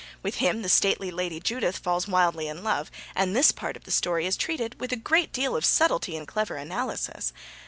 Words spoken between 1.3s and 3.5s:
Judith falls wildly in love, and